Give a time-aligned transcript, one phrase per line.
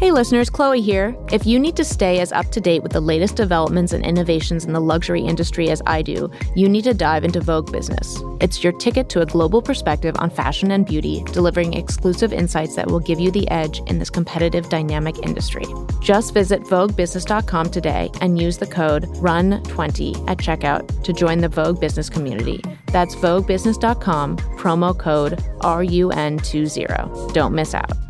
[0.00, 1.14] Hey listeners, Chloe here.
[1.30, 4.64] If you need to stay as up to date with the latest developments and innovations
[4.64, 8.16] in the luxury industry as I do, you need to dive into Vogue Business.
[8.40, 12.86] It's your ticket to a global perspective on fashion and beauty, delivering exclusive insights that
[12.86, 15.66] will give you the edge in this competitive, dynamic industry.
[16.00, 21.78] Just visit VogueBusiness.com today and use the code RUN20 at checkout to join the Vogue
[21.78, 22.62] Business community.
[22.86, 27.34] That's VogueBusiness.com, promo code RUN20.
[27.34, 28.09] Don't miss out.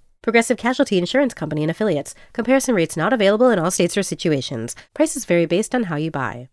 [0.21, 2.13] Progressive Casualty Insurance Company and affiliates.
[2.31, 4.75] Comparison rates not available in all states or situations.
[4.93, 6.47] Prices vary based on how you buy.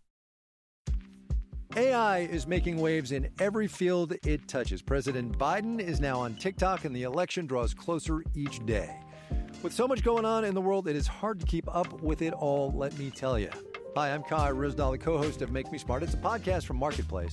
[1.76, 4.80] AI is making waves in every field it touches.
[4.80, 8.98] President Biden is now on TikTok, and the election draws closer each day.
[9.62, 12.22] With so much going on in the world, it is hard to keep up with
[12.22, 13.50] it all, let me tell you.
[13.94, 16.02] Hi, I'm Kai the co host of Make Me Smart.
[16.02, 17.32] It's a podcast from Marketplace.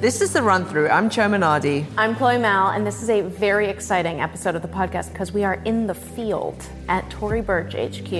[0.00, 0.88] This is the run through.
[0.90, 1.84] I'm Chioma Nnadi.
[1.96, 5.42] I'm Chloe Malle, and this is a very exciting episode of the podcast because we
[5.42, 6.54] are in the field
[6.86, 8.12] at Tory Burch HQ.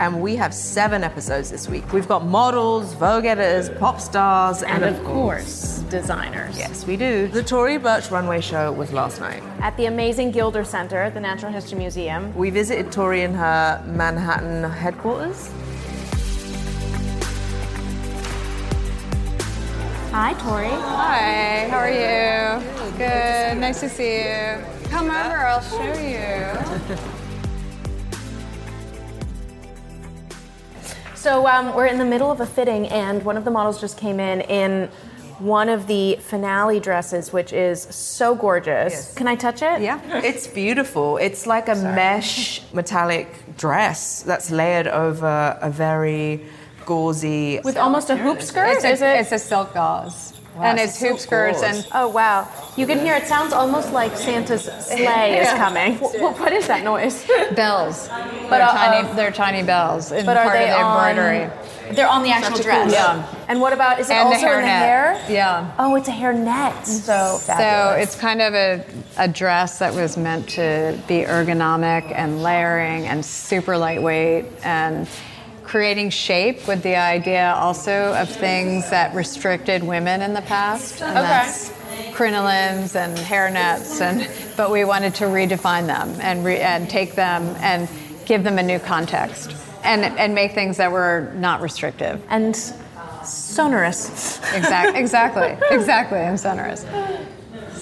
[0.00, 1.92] And we have seven episodes this week.
[1.92, 6.56] We've got models, Vogue editors, pop stars, and, and of course, designers.
[6.56, 7.28] Yes, we do.
[7.28, 9.42] The Tory Burch runway show was last night.
[9.60, 12.34] At the amazing Gilder Center at the Natural History Museum.
[12.34, 15.50] We visited Tory in her Manhattan headquarters.
[20.18, 20.68] Hi, Tory.
[20.68, 22.64] Hi, how are you?
[22.92, 22.96] Good.
[22.96, 23.58] Good.
[23.58, 24.64] Nice to see you.
[24.88, 26.56] Come over, I'll show you.
[31.14, 33.98] so um, we're in the middle of a fitting, and one of the models just
[33.98, 34.88] came in in
[35.38, 38.94] one of the finale dresses, which is so gorgeous.
[38.94, 39.14] Yes.
[39.14, 39.82] Can I touch it?
[39.82, 41.18] Yeah, it's beautiful.
[41.18, 41.94] It's like a Sorry.
[41.94, 46.46] mesh metallic dress that's layered over a very
[46.86, 47.60] gauzy.
[47.64, 48.76] With almost a hoop skirt?
[48.76, 49.20] It's a, is it?
[49.20, 50.32] It's a silk gauze.
[50.56, 52.48] Wow, and it's hoop so skirts and oh wow.
[52.78, 55.96] You can hear it sounds almost like santa's sleigh is coming.
[55.96, 57.26] What is that noise?
[57.54, 58.08] Bells.
[58.08, 61.44] But they're, uh, tiny, they're tiny bells in but part of the embroidery.
[61.44, 62.90] On, they're on the actual dress.
[62.90, 63.26] yeah.
[63.48, 65.22] And what about is it and also the in the hair?
[65.28, 65.74] Yeah.
[65.78, 67.46] Oh it's a hair net so fabulous.
[67.46, 68.82] so it's kind of a,
[69.18, 75.06] a dress that was meant to be ergonomic and layering and super lightweight and
[75.66, 81.02] creating shape with the idea also of things that restricted women in the past.
[81.02, 81.26] And okay.
[81.26, 81.70] That's
[82.16, 87.42] crinolines and hairnets, and but we wanted to redefine them and re, and take them
[87.58, 87.88] and
[88.24, 92.56] give them a new context and and make things that were not restrictive and
[93.24, 94.40] sonorous.
[94.54, 96.84] Exactly, exactly, exactly, and sonorous.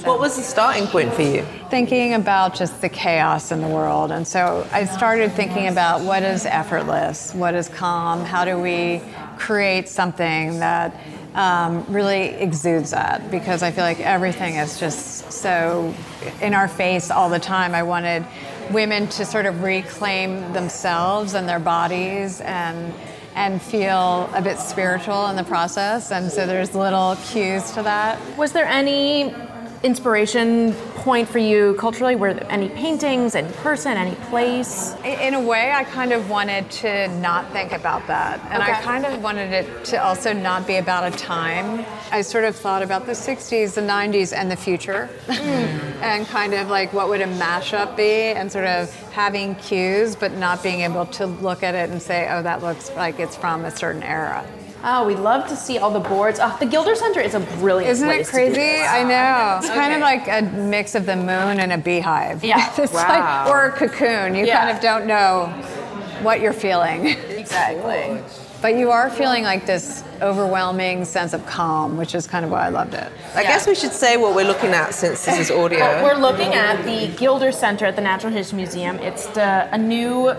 [0.04, 1.46] What was the starting point for you?
[1.70, 4.10] Thinking about just the chaos in the world.
[4.10, 9.00] And so I started thinking about what is effortless, what is calm, how do we
[9.38, 10.94] create something that
[11.34, 15.94] um, really exudes that because I feel like everything is just so
[16.42, 17.74] in our face all the time.
[17.74, 18.26] I wanted
[18.70, 22.92] women to sort of reclaim themselves and their bodies and
[23.36, 28.16] and feel a bit spiritual in the process and so there's little cues to that
[28.38, 29.34] was there any
[29.84, 32.16] inspiration point for you culturally?
[32.16, 34.96] Were there any paintings, any person, any place?
[35.04, 38.40] In a way, I kind of wanted to not think about that.
[38.50, 38.72] And okay.
[38.72, 41.84] I kind of wanted it to also not be about a time.
[42.10, 45.10] I sort of thought about the 60s, the 90s, and the future.
[45.26, 46.00] Mm.
[46.00, 50.32] and kind of like what would a mashup be, and sort of having cues, but
[50.32, 53.64] not being able to look at it and say, oh, that looks like it's from
[53.64, 54.46] a certain era.
[54.86, 56.38] Ah, oh, we love to see all the boards.
[56.42, 58.82] Oh, the Gilder Center is a brilliant Isn't it crazy?
[58.82, 59.56] I know.
[59.56, 59.74] It's okay.
[59.74, 62.44] kind of like a mix of the moon and a beehive.
[62.44, 62.70] Yeah.
[62.78, 63.08] it's wow.
[63.08, 64.34] like, or a cocoon.
[64.34, 64.60] You yeah.
[64.60, 65.46] kind of don't know
[66.20, 67.06] what you're feeling.
[67.44, 68.22] Exactly.
[68.64, 72.64] But you are feeling like this overwhelming sense of calm, which is kind of why
[72.64, 73.12] I loved it.
[73.34, 73.48] I yeah.
[73.48, 75.80] guess we should say what we're looking at since this is audio.
[76.02, 78.96] we're looking at the Gilder Center at the Natural History Museum.
[79.00, 80.30] It's the, a new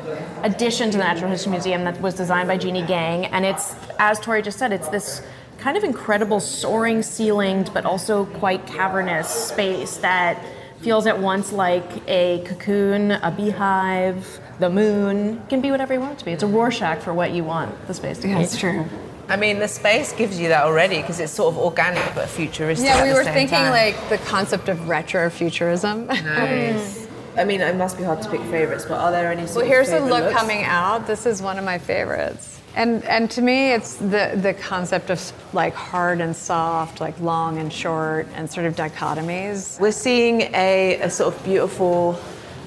[0.41, 4.19] addition to the Natural History Museum that was designed by Jeanne Gang, and it's, as
[4.19, 5.21] Tory just said, it's this
[5.59, 10.43] kind of incredible soaring ceilinged but also quite cavernous space that
[10.85, 15.37] feels at once like a cocoon, a beehive, the moon.
[15.39, 16.31] It can be whatever you want it to be.
[16.31, 18.35] It's a Rorschach for what you want the space to be.
[18.35, 18.85] That's true.
[19.27, 22.85] I mean, the space gives you that already because it's sort of organic but futuristic.
[22.85, 23.71] Yeah, at we the were same thinking time.
[23.71, 26.05] like the concept of retrofuturism.
[26.23, 27.07] Nice.
[27.35, 29.47] I mean, it must be hard to pick favorites, but are there any?
[29.47, 30.35] Sort Well, here's the favorite look looks?
[30.39, 31.07] coming out.
[31.07, 32.54] This is one of my favorites.
[32.75, 35.19] And and to me, it's the the concept of
[35.53, 39.79] like hard and soft, like long and short, and sort of dichotomies.
[39.79, 42.13] We're seeing a, a sort of beautiful.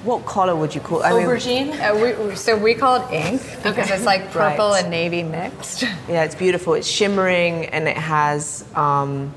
[0.04, 1.02] What color would you call?
[1.02, 1.70] I mean, Aubergine.
[1.72, 4.82] Uh, we, so we call it ink because it's like purple Right.
[4.82, 5.82] and navy mixed.
[6.08, 6.74] Yeah, it's beautiful.
[6.74, 9.34] It's shimmering and it has um,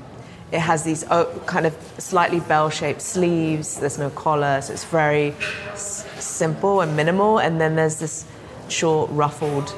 [0.52, 3.78] it has these oh, kind of slightly bell-shaped sleeves.
[3.80, 5.34] There's no collar, so it's very
[5.72, 7.38] s- simple and minimal.
[7.40, 8.24] And then there's this
[8.68, 9.74] short ruffled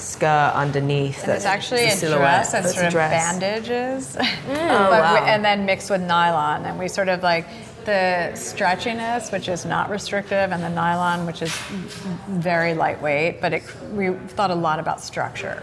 [0.00, 1.22] skirt underneath.
[1.24, 2.20] And it's actually the a silhouette.
[2.20, 4.26] dress that's It's a sort of bandages, mm.
[4.48, 7.46] Oh, But we- and then mixed with nylon, and we sort of like
[7.84, 11.52] the stretchiness, which is not restrictive, and the nylon, which is
[12.28, 13.40] very lightweight.
[13.40, 15.62] But it, we thought a lot about structure.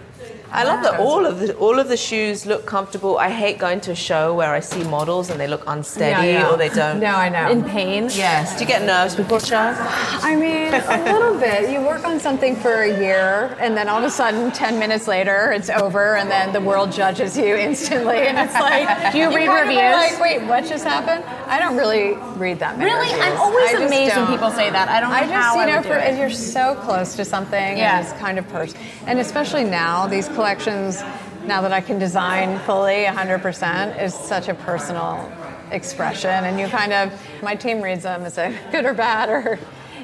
[0.53, 3.18] I love that all of the all of the shoes look comfortable.
[3.18, 6.39] I hate going to a show where I see models and they look unsteady Yeah,
[6.41, 6.50] yeah.
[6.51, 7.00] or they don't.
[7.00, 7.50] No, I know.
[7.50, 8.09] In pain.
[8.12, 8.56] Yes.
[8.56, 9.77] Do you get nerves before shows?
[9.79, 11.71] I mean, a little bit.
[11.71, 15.07] You work on something for a year, and then all of a sudden, 10 minutes
[15.07, 18.17] later, it's over, and then the world judges you instantly.
[18.27, 20.12] And it's like, Do you read kind reviews?
[20.12, 21.24] Like, wait, what just happened?
[21.47, 23.08] I don't really read that many Really?
[23.08, 23.25] reviews.
[23.25, 24.31] I'm always amazed when don't.
[24.31, 24.88] people say that.
[24.90, 26.18] I don't know I just, how you I know, for, it.
[26.18, 27.98] you're so close to something, Yeah.
[28.00, 28.80] and it's kind of person.
[29.08, 31.02] And especially now, these collections,
[31.46, 35.31] now that I can design fully 100%, is such a personal
[35.72, 36.30] expression.
[36.46, 39.58] And you kind of, my team reads them as a good or bad or,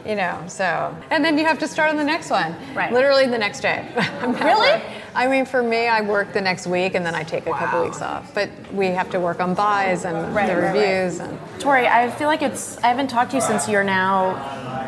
[0.06, 0.96] you know, so.
[1.10, 2.56] And then you have to start on the next one.
[2.74, 2.92] Right.
[2.94, 3.86] Literally the next day.
[4.22, 4.82] Really?
[5.18, 7.84] I mean, for me, I work the next week and then I take a couple
[7.84, 8.32] weeks off.
[8.36, 10.74] But we have to work on buys and Right, the right, right.
[10.76, 11.40] reviews and.
[11.60, 12.78] Tory, I feel like it's.
[12.84, 14.36] I haven't talked to you since you're now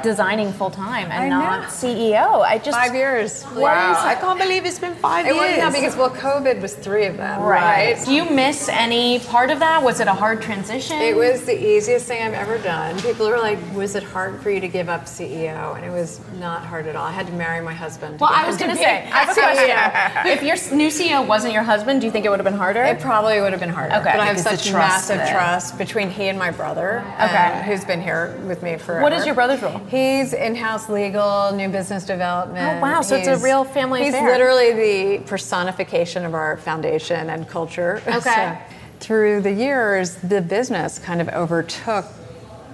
[0.03, 1.67] designing full time and I not know.
[1.67, 2.41] CEO.
[2.41, 3.45] I just Five years.
[3.55, 3.95] Wow.
[4.05, 5.57] I can't believe it's been five It years.
[5.57, 7.95] wasn't because well, COVID was three of them, Right.
[7.95, 8.05] right?
[8.05, 9.81] Do you miss any part of that?
[9.83, 10.97] Was it a hard transition?
[10.99, 12.99] It was the easiest thing I've ever done.
[13.01, 16.19] People were like, "Was it hard for you to give up CEO?" And it was
[16.39, 17.05] not hard at all.
[17.05, 18.19] I had to marry my husband.
[18.19, 19.77] to Well, I was going to say, I have a question.
[20.33, 22.83] if your new CEO wasn't your husband, do you think it would have been harder?
[22.83, 23.95] It probably would have been harder.
[23.95, 24.11] Okay.
[24.11, 25.33] But I have such trust massive there.
[25.33, 27.35] trust between he and my brother, Okay.
[27.35, 29.01] um, who's been here with me for.
[29.01, 29.79] What is your brother's role?
[29.89, 32.77] He's in-house legal, new business development.
[32.77, 33.01] Oh, wow.
[33.01, 34.29] So it's a real family He's affair.
[34.31, 34.73] literally
[35.17, 38.01] the personification of our foundation and culture.
[38.07, 38.59] Okay.
[38.59, 42.05] So, through the years, the business kind of overtook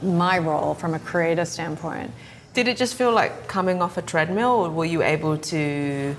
[0.02, 2.10] my role from a creative standpoint.
[2.56, 6.16] Did it just feel like coming off a treadmill, or were you able to?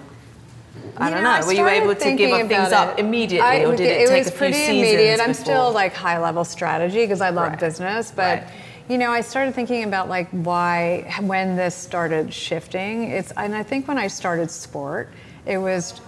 [0.97, 1.37] I You don't know, know.
[1.43, 3.89] I were you able to give up things about up immediately, I- or did it,
[3.89, 4.27] take a few seasons?
[4.27, 5.21] It was pretty seasons immediate.
[5.21, 7.59] I'm still like high level strategy because I love Right.
[7.61, 8.49] business, but Right.
[8.89, 13.11] You know, I started thinking about like why when this started shifting.
[13.11, 15.11] It's and I think when I started sport,
[15.45, 16.01] it was.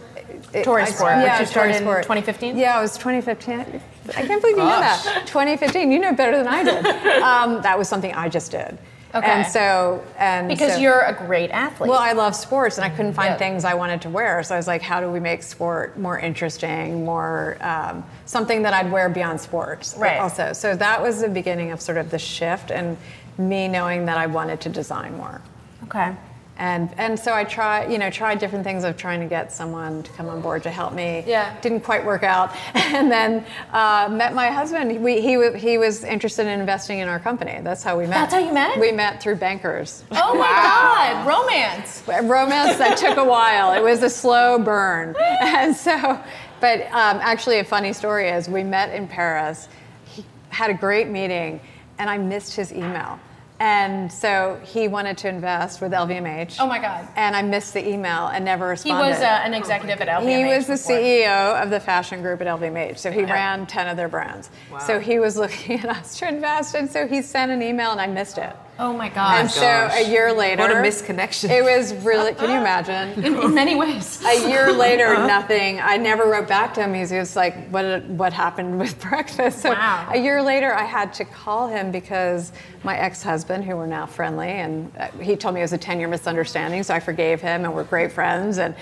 [0.53, 2.03] It, Tory Sport, which yeah, you started in Sport.
[2.03, 2.57] 2015?
[2.57, 3.61] Yeah, it was 2015.
[3.61, 5.25] I can't believe you know that.
[5.27, 5.91] 2015.
[5.91, 6.87] You know better than I did.
[7.23, 8.79] Um, that was something I just did.
[9.15, 9.27] Okay.
[9.27, 11.89] And so, and because so- you're a great athlete.
[11.89, 13.37] well, I love sports, and I couldn't find Yeah.
[13.39, 14.43] things I wanted to wear.
[14.43, 18.75] So I was like, how do we make sport more interesting, more um, something that
[18.75, 19.95] I'd wear beyond sports?
[19.97, 20.19] Right.
[20.21, 22.99] Also, so that was the beginning of sort of the shift, and
[23.39, 25.41] me knowing that I wanted to design more.
[25.85, 26.15] okay.
[26.59, 30.03] And and so I tried, you know, tried different things of trying to get someone
[30.03, 31.23] to come on board to help me.
[31.25, 31.59] Yeah.
[31.61, 35.01] Didn't quite work out, and then uh, met my husband.
[35.03, 37.61] We, he he was interested in investing in our company.
[37.63, 38.15] That's how we met.
[38.15, 38.79] That's how you met?
[38.81, 40.03] We met through bankers.
[40.11, 42.03] Oh my God, romance.
[42.29, 43.73] romance that took a while.
[43.73, 45.15] It was a slow burn.
[45.41, 46.21] And so,
[46.61, 49.69] but um, actually, a funny story is we met in Paris,
[50.05, 51.61] he had a great meeting,
[51.99, 53.19] and I missed his email.
[53.61, 56.59] And so he wanted to invest with LVMH.
[56.61, 57.09] Oh my God.
[57.17, 59.05] And I missed the email and never responded.
[59.05, 60.37] He was uh, an executive at LVMH.
[60.39, 60.97] He was the before.
[60.97, 63.33] CEO of the fashion group at LVMH, so he Okay.
[63.33, 64.49] ran 10 of their brands.
[64.87, 68.01] So he was looking at us to invest, and so he sent an email and
[68.01, 68.55] I missed it.
[68.81, 69.41] Oh my God.
[69.41, 71.51] and so a year later, What a misconnection.
[71.51, 72.33] It was really.
[72.35, 73.25] Can you imagine?
[73.25, 74.23] in, in many ways.
[74.25, 75.81] A year later, nothing.
[75.81, 76.95] I never wrote back to him.
[76.95, 78.05] He was like, "What?
[78.05, 80.09] What happened with breakfast?" So Wow.
[80.13, 82.53] a year later, I had to call him because
[82.85, 86.07] my ex-husband, who we're now friendly, and uh, he told me it was a ten-year
[86.09, 88.59] misunderstanding, so I forgave him, and we're great friends.
[88.59, 88.77] And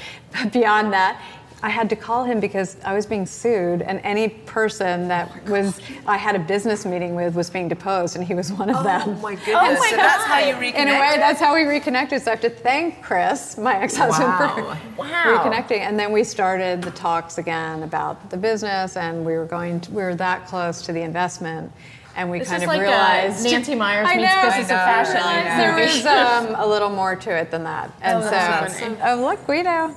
[0.52, 1.20] beyond that.
[1.66, 5.80] I had to call him because I was being sued, and any person that was
[6.06, 8.82] I had a business meeting with was being deposed, and he was one of Oh
[8.84, 9.02] them.
[9.08, 9.48] Oh my goodness!
[9.52, 10.82] Oh my so that's how you reconnected.
[10.82, 12.22] In a way, that's how we reconnected.
[12.22, 14.76] So I have to thank Chris, my ex-husband, Wow.
[14.94, 15.24] for Wow.
[15.42, 15.80] reconnecting.
[15.80, 19.80] And then we started the talks again about the business, and we were going.
[19.80, 21.72] To, we were that close to the investment,
[22.14, 24.74] and we This kind is of like, uh, realized Nancy Meyers meets know, Business I
[24.74, 25.16] of Fashion.
[25.20, 25.56] I know.
[25.76, 28.84] There was um, a little more to it than that, and Oh, so, that's so
[28.84, 28.98] funny.
[29.04, 29.92] oh look, Guido.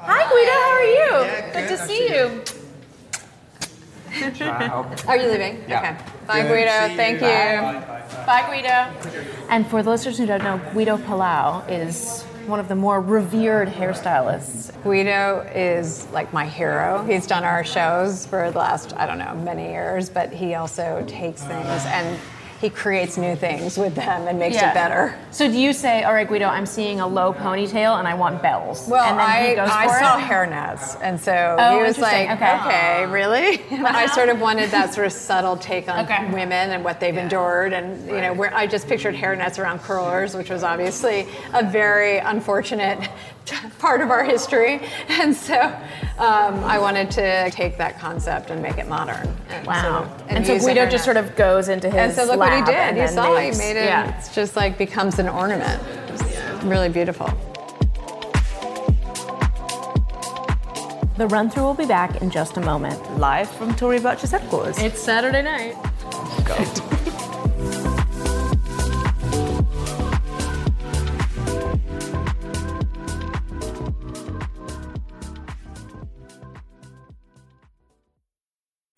[0.00, 0.52] Hi, Guido.
[0.52, 1.52] How are you?
[1.52, 2.42] good, to see you.
[5.06, 5.64] Are you leaving?
[5.68, 5.78] Yeah.
[5.80, 6.12] Okay.
[6.26, 6.86] Bye, Good, Guido.
[6.86, 6.96] see you.
[6.96, 7.26] Thank you.
[7.26, 8.24] Bye.
[8.26, 9.48] Bye, Guido.
[9.50, 13.68] And for the listeners who don't know, Guido Palau is one of the more revered
[13.68, 14.72] hairstylists.
[14.82, 17.04] Guido is like my hero.
[17.04, 21.04] He's done our shows for the last, I don't know, many years, but he also
[21.08, 22.18] takes things and
[22.60, 25.14] he creates new things with them and makes it better.
[25.30, 28.42] So do you say, all right, Guido, I'm seeing a low ponytail and I want
[28.42, 28.88] bells?
[28.88, 30.22] Well, and then I, he goes I for saw it?
[30.22, 32.54] hairnets, and so Oh, he was like, Okay.
[32.60, 33.60] okay, really?
[33.70, 34.14] And I uh-huh.
[34.14, 36.24] sort of wanted that sort of subtle take on Okay.
[36.32, 40.34] women and what they've endured, and you know, where I just pictured hairnets around curlers,
[40.34, 43.08] which was obviously a very unfortunate
[43.78, 45.54] part of our history, and so
[46.18, 49.28] um, I wanted to take that concept and make it modern.
[49.48, 49.82] And Wow.
[49.82, 52.52] sort of- and, so Guido just sort of goes into his And so look what
[52.52, 52.74] he did.
[52.74, 53.84] and You saw makes- he made it.
[53.86, 54.16] Yeah.
[54.18, 55.82] It's just like becomes an ornament.
[56.08, 56.24] Just
[56.64, 57.26] really beautiful.
[61.16, 63.18] The run through will be back in just a moment.
[63.18, 64.78] Live from Tory Burch's headquarters.
[64.78, 65.74] It's Saturday night.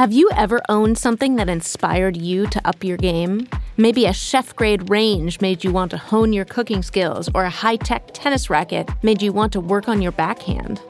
[0.00, 3.46] Have you ever owned something that inspired you to up your game?
[3.76, 7.50] Maybe a chef grade range made you want to hone your cooking skills, or a
[7.50, 10.80] high tech tennis racket made you want to work on your backhand.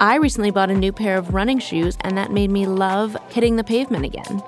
[0.00, 3.54] I recently bought a new pair of running shoes, and that made me love hitting
[3.54, 4.42] the pavement again.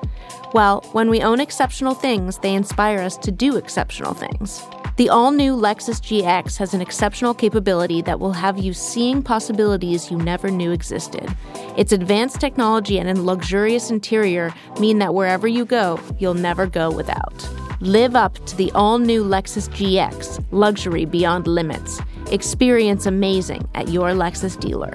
[0.52, 4.66] Well, when we own exceptional things, they inspire us to do exceptional things.
[4.98, 10.10] The all new Lexus GX has an exceptional capability that will have you seeing possibilities
[10.10, 11.32] you never knew existed.
[11.76, 17.48] Its advanced technology and luxurious interior mean that wherever you go, you'll never go without.
[17.80, 22.00] Live up to the all new Lexus GX, luxury beyond limits.
[22.32, 24.90] Experience amazing at your Lexus dealer.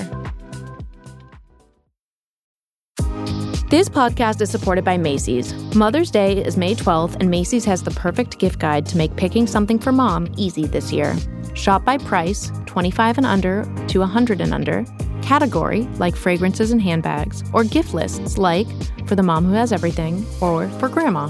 [3.69, 5.53] This podcast is supported by Macy's.
[5.75, 9.47] Mother's Day is May 12th, and Macy's has the perfect gift guide to make picking
[9.47, 11.15] something for mom easy this year.
[11.55, 14.85] Shop by price, 25 and under to 100 and under,
[15.23, 18.67] category like fragrances and handbags, or gift lists like
[19.07, 21.27] for the mom who has everything or for grandma.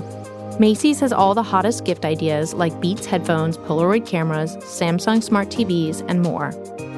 [0.59, 6.03] Macy's has all the hottest gift ideas like Beats headphones, Polaroid cameras, Samsung smart TVs,
[6.09, 6.51] and more.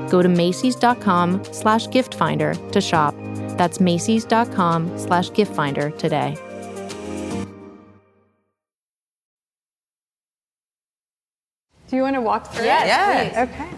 [0.10, 3.14] Go to Macy's.com slash gift finder to shop.
[3.58, 6.38] That's Macy's.com slash gift finder today.
[11.88, 12.64] Do you want to walk through?
[12.64, 12.68] It?
[12.68, 13.50] Yes, it?
[13.50, 13.70] Okay.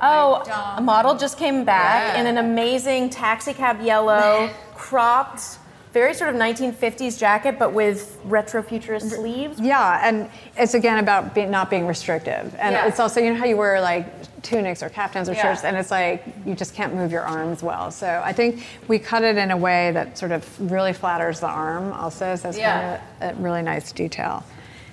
[0.00, 0.42] Oh,
[0.76, 5.58] a model just came back in an amazing taxi cab yellow, cropped,
[5.96, 9.58] very sort of 1950s jacket, but with retro futurist sleeves.
[9.58, 12.86] Yeah, and it's again about be, not being restrictive, and Yeah.
[12.86, 14.04] it's also you know how you wear like
[14.42, 15.42] tunics or caftans or Yeah.
[15.42, 17.90] shirts, and it's like you just can't move your arms well.
[17.90, 21.48] So I think we cut it in a way that sort of really flatters the
[21.48, 21.94] arm.
[21.94, 22.98] Also, so it's Yeah.
[23.20, 24.44] kind of a really nice detail.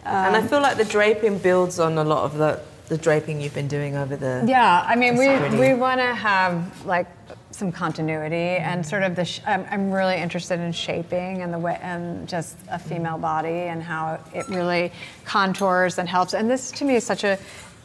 [0.05, 3.39] and I um, feel like the draping builds on a lot of the, the draping
[3.41, 4.43] you've been doing over the.
[4.45, 5.27] Yeah, I mean, we,
[5.63, 7.07] we want to have like
[7.53, 9.25] some continuity and sort of the.
[9.25, 13.49] Sh- I'm, I'm really interested in shaping and the way and just a female body
[13.71, 14.91] and how it really
[15.25, 16.33] contours and helps.
[16.33, 17.37] And this to me is such a.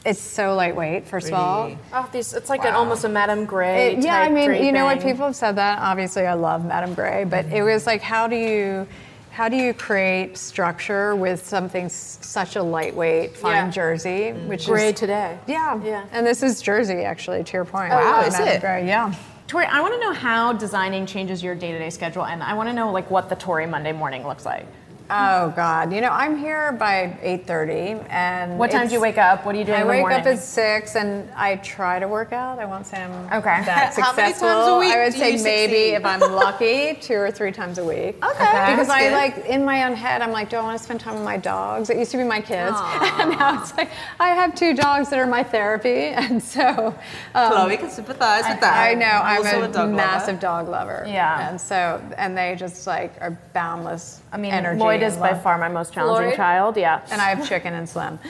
[0.06, 1.06] It's so lightweight.
[1.08, 3.94] First of all, Oh, these, it's like an, almost a Madame Grès.
[3.94, 5.00] It- yeah, I type mean, you know what?
[5.02, 5.80] People have said that.
[5.80, 8.86] Obviously, I love Madame Grès, but it was like, how do you,
[9.32, 13.70] how do you create structure with something s- such a lightweight fine Yeah.
[13.70, 14.48] jersey, mm-hmm.
[14.48, 15.38] which Grey is gray today.
[15.48, 16.06] Yeah, Yeah.
[16.12, 17.42] And this is jersey, actually.
[17.42, 17.92] To your point.
[17.92, 18.62] Oh, wow, Madame is it?
[18.62, 19.12] Grès, yeah.
[19.48, 22.74] Tory, I want to know how designing changes your day-to-day schedule, and I want to
[22.74, 24.66] know like what the Tory Monday morning looks like.
[25.10, 25.90] Oh God!
[25.92, 29.46] You know, I'm here by 8:30, and What time do you wake up?
[29.46, 30.20] What are you doing I in the wake morning?
[30.20, 32.58] up at six, and I try to work out.
[32.58, 33.62] I won't say I'm Okay.
[33.64, 34.48] that How many times successful.
[34.76, 37.78] a week I would do say you maybe if I'm lucky, two or three times
[37.78, 38.22] a week.
[38.22, 38.38] Okay.
[38.38, 39.12] Because That's I good.
[39.14, 41.38] like in my own head, I'm like, do I want to spend time with my
[41.38, 41.88] dogs?
[41.88, 42.76] It used to be my kids,
[43.18, 43.88] and now it's like
[44.20, 45.88] I have two dogs that are my therapy,
[46.22, 46.94] and so.
[47.34, 48.76] Um, Chloe can sympathize with that.
[48.90, 49.92] I know I'm also a, dog lover.
[49.96, 51.04] massive dog lover.
[51.06, 51.48] Yeah.
[51.48, 54.20] And so, and they just like are boundless.
[54.32, 56.36] I mean, energy Lloyd and is by far my most challenging Lloyd?
[56.36, 56.76] child.
[56.76, 57.00] Yeah.
[57.10, 58.18] And I have chicken and Slim.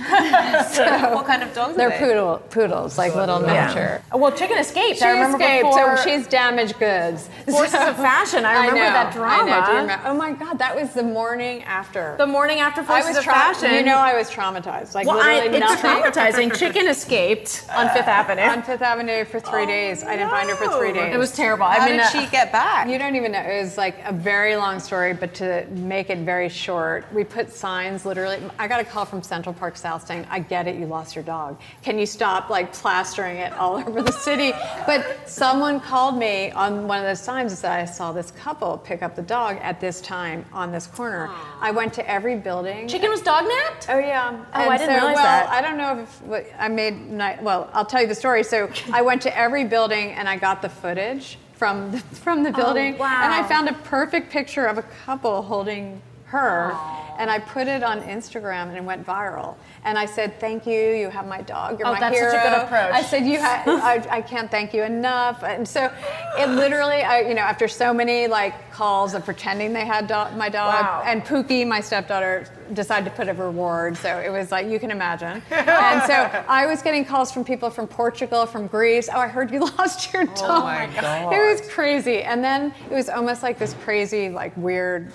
[1.19, 1.99] What kind of dogs They're are they?
[1.99, 4.01] poodle, poodles, like little miniature.
[4.13, 4.99] Oh, Well, Chicken escaped.
[4.99, 7.29] She I remember escaped, before so she's damaged goods.
[7.47, 8.45] Forces of Fashion.
[8.45, 9.51] I remember know, that drama.
[9.51, 9.67] I know.
[9.67, 10.09] Do you remember?
[10.09, 12.15] Oh my God, that was the morning after.
[12.19, 13.75] The morning after I Forces was of tra- Fashion.
[13.75, 14.95] You know, I was traumatized.
[14.95, 16.03] Like well, I, literally it's nothing.
[16.13, 16.59] traumatizing.
[16.59, 18.43] Chicken escaped on Fifth Avenue.
[18.43, 20.03] on Fifth Avenue for three days.
[20.05, 21.15] I didn't find her for three days.
[21.15, 21.67] It was terrible.
[21.67, 22.89] How I mean, did uh, she get back?
[22.89, 23.41] You don't even know.
[23.41, 27.53] It was like a very long story, but to make it very short, we put
[27.53, 28.39] signs literally.
[28.59, 31.25] I got a call from Central Park South saying, I get it, you lost your
[31.25, 31.59] dog.
[31.83, 34.53] Can you stop like plastering it all over the city?
[34.87, 38.79] But someone called me on one of those signs and said, I saw this couple
[38.79, 41.31] pick up the dog at this time on this corner.
[41.61, 42.89] I went to every building.
[42.89, 43.89] Chicken was dog napped.
[43.89, 44.45] Oh yeah.
[44.55, 45.49] Oh, I didn't realize well, that.
[45.49, 47.11] I don't know if what, I made.
[47.43, 48.43] Well, I'll tell you the story.
[48.43, 52.51] So I went to every building and I got the footage from the, from the
[52.51, 53.25] oh, building, Oh, wow.
[53.25, 56.73] and I found a perfect picture of a couple holding her,
[57.19, 59.57] and I put it on Instagram and it went viral.
[59.85, 60.79] And I said, "Thank you.
[60.95, 61.79] You have my dog.
[61.79, 62.93] You're Oh, my that's hero." such a good approach.
[62.93, 65.91] I said, "You ha- I, I can't thank you enough." And so,
[66.39, 70.37] it literally, I, you know, after so many like calls of pretending they had do-
[70.37, 71.03] my dog, Wow.
[71.07, 73.97] and Pookie, my stepdaughter, decided to put a reward.
[73.97, 75.43] So it was like you can imagine.
[75.51, 76.15] and so
[76.49, 79.09] I was getting calls from people from Portugal, from Greece.
[79.13, 80.37] Oh, I heard you lost your dog.
[80.43, 81.33] Oh my God.
[81.33, 82.23] It was crazy.
[82.23, 85.11] And then it was almost like this crazy, like weird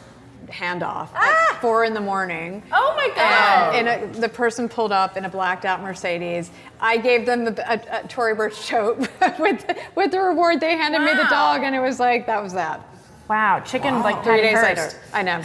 [0.53, 1.57] handoff at ah!
[1.61, 2.61] four in the morning.
[2.71, 3.75] Oh my God.
[3.75, 6.51] And, and a, the person pulled up in a blacked out Mercedes.
[6.79, 8.99] I gave them a, a, a Tory Burch tote
[9.39, 10.59] with with the reward.
[10.59, 12.81] They handed me the dog, and it was like that was that.
[13.29, 14.91] Wow, chicken like Three days later.
[15.13, 15.41] I know.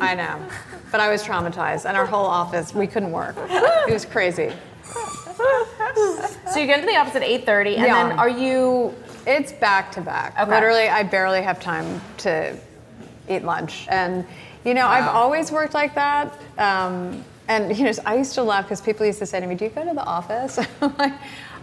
[0.00, 0.40] I know.
[0.90, 3.34] But I was traumatized, and our whole office, we couldn't work.
[3.38, 4.52] It was crazy.
[6.52, 8.08] So you get into the office at 8:30, and Yeah.
[8.08, 8.94] then are you?
[9.26, 10.38] It's back to back.
[10.38, 10.50] Okay.
[10.50, 12.54] Literally, I barely have time to
[13.28, 13.86] eat lunch.
[13.88, 14.26] And,
[14.64, 16.38] you know, I've always worked like that.
[16.58, 19.54] Um, and, you know, I used to laugh because people used to say to me,
[19.54, 20.58] Do you go to the office?
[20.80, 21.12] I'm like,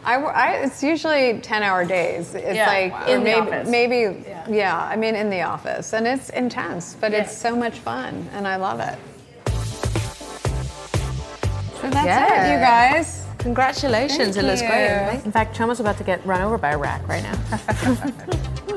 [0.04, 2.36] I, I, it's usually 10 hour days.
[2.36, 3.06] It's Yeah, like, wow.
[3.06, 3.70] or In the maybe, office.
[3.70, 4.84] maybe yeah.
[4.86, 5.94] I mean, in the office.
[5.94, 8.98] And it's intense, but it's so much fun, and I love it.
[11.82, 12.50] So that's Yeah.
[12.50, 13.26] it, you guys.
[13.40, 15.22] Congratulations, Thank it looks great.
[15.24, 17.38] In fact, Chioma's about to get run over by a rack right now.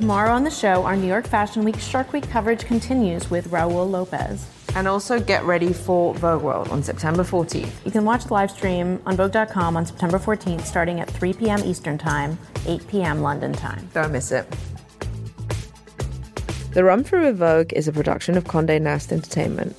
[0.00, 3.90] Tomorrow on the show, our New York Fashion Week Shark Week coverage continues with Raul
[3.90, 4.46] Lopez.
[4.74, 7.70] And also get ready for Vogue World on September 14th.
[7.84, 11.60] You can watch the live stream on Vogue.com on September 14th, starting at 3 p.m.
[11.66, 13.20] Eastern Time, 8 p.m.
[13.20, 13.90] London time.
[13.92, 14.46] Don't miss it.
[16.72, 19.76] The Run Through with Vogue is a production of Condé Nast Entertainment.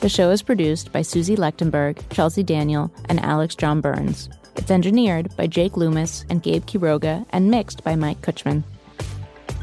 [0.00, 4.28] The show is produced by Susie Lechtenberg, Chelsea Daniel, and Alex John Burns.
[4.54, 8.64] It's engineered by Jake Loomis and Gabe Quiroga and mixed by Mike Kutchman.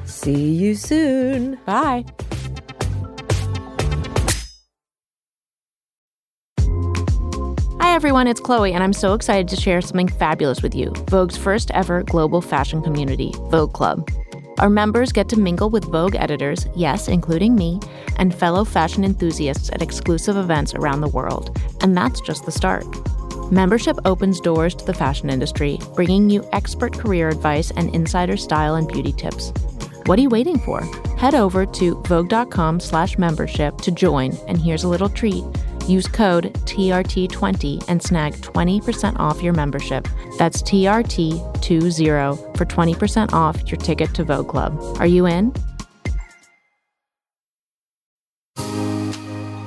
[0.10, 1.60] See you soon.
[1.66, 2.04] Bye.
[7.80, 11.38] Hi everyone, it's Chloe, and I'm so excited to share something fabulous with you Vogue's
[11.38, 14.10] first ever global fashion community, Vogue Club.
[14.60, 17.80] Our members get to mingle with Vogue editors, yes, including me,
[18.18, 21.58] and fellow fashion enthusiasts at exclusive events around the world.
[21.82, 22.86] And that's just the start.
[23.52, 28.76] Membership opens doors to the fashion industry, bringing you expert career advice and insider style
[28.76, 29.54] and beauty tips.
[30.10, 30.82] What are you waiting for?
[31.20, 35.44] Head over to vogue.com slash membership to join, and here's a little treat.
[35.88, 40.08] Use code TRT20 and snag 20% off your membership.
[40.40, 44.82] That's TRT20 for 20% off your ticket to Vogue Club.
[44.98, 45.54] Are you in?